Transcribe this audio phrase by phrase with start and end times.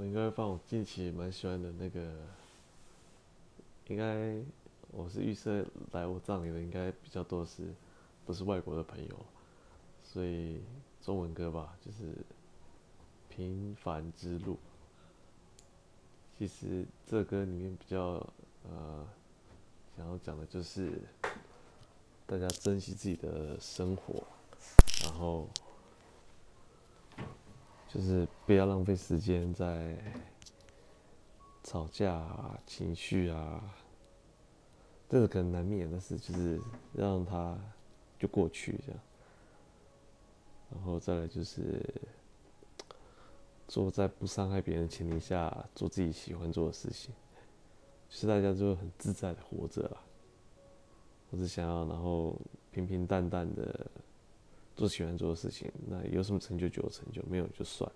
[0.00, 2.14] 我应该放我近期蛮喜欢的那个，
[3.88, 4.34] 应该
[4.92, 7.74] 我是预设来我葬礼的应该比较多是
[8.24, 9.26] 不是外国的朋友，
[10.02, 10.62] 所以
[11.02, 12.12] 中文歌吧，就是
[13.28, 14.54] 《平凡之路》。
[16.38, 18.26] 其实这歌里面比较
[18.62, 19.06] 呃
[19.98, 20.92] 想要讲的就是
[22.26, 24.24] 大家珍惜自己的生活，
[25.04, 25.39] 然后。
[27.92, 29.98] 就是不要浪费时间在
[31.64, 33.60] 吵架啊、情绪啊，
[35.08, 36.60] 这个可能难免，但是就是
[36.94, 37.58] 让它
[38.16, 39.00] 就过去这样。
[40.70, 41.84] 然后再来就是
[43.66, 47.12] 做在不伤害别人的前提下做自己喜欢做的事情，
[48.08, 49.96] 就是大家就会很自在的活着啦。
[51.30, 52.36] 我只想要，然后
[52.70, 53.90] 平平淡淡的。
[54.76, 57.90] 做喜欢做的事情，那有什么成就就有成就，没有就算。